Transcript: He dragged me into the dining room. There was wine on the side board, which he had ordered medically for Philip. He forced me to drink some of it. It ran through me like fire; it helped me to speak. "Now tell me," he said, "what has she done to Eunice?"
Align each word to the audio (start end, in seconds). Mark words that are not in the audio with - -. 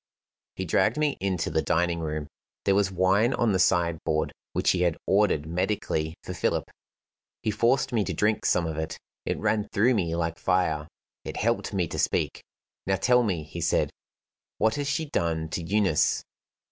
He 0.55 0.65
dragged 0.65 0.97
me 0.97 1.15
into 1.21 1.51
the 1.51 1.61
dining 1.61 1.99
room. 1.99 2.25
There 2.65 2.73
was 2.73 2.91
wine 2.91 3.35
on 3.35 3.51
the 3.51 3.59
side 3.59 4.03
board, 4.03 4.31
which 4.51 4.71
he 4.71 4.81
had 4.81 4.97
ordered 5.05 5.45
medically 5.45 6.15
for 6.23 6.33
Philip. 6.33 6.71
He 7.43 7.51
forced 7.51 7.93
me 7.93 8.03
to 8.05 8.11
drink 8.15 8.43
some 8.43 8.65
of 8.65 8.79
it. 8.79 8.97
It 9.27 9.37
ran 9.37 9.69
through 9.71 9.93
me 9.93 10.15
like 10.15 10.39
fire; 10.39 10.87
it 11.23 11.37
helped 11.37 11.71
me 11.71 11.87
to 11.89 11.99
speak. 11.99 12.43
"Now 12.87 12.95
tell 12.95 13.21
me," 13.21 13.43
he 13.43 13.61
said, 13.61 13.91
"what 14.57 14.73
has 14.73 14.87
she 14.87 15.05
done 15.05 15.49
to 15.49 15.61
Eunice?" 15.61 16.23